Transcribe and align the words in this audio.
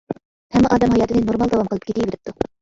ھەممە 0.55 0.71
ئادەم 0.75 0.95
ھاياتىنى 0.95 1.21
نورمال 1.27 1.53
داۋام 1.53 1.71
قىلىپ 1.75 1.87
كېتىۋېرىپتۇ. 1.91 2.37